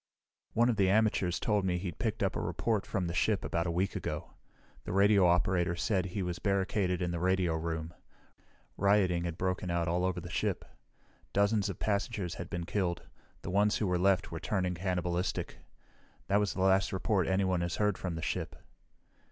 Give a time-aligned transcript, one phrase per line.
[0.53, 3.67] "One of the amateurs told me he'd picked up a report from the ship about
[3.67, 4.31] a week ago.
[4.83, 7.93] The radio operator said he was barricaded in the radio room.
[8.77, 10.65] Rioting had broken out all over the ship.
[11.33, 13.03] Dozens of passengers had been killed;
[13.43, 15.59] the ones who were left were turning cannibalistic.
[16.25, 18.55] That was the last report anyone has heard from the ship."